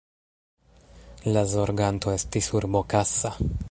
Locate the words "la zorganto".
1.35-2.17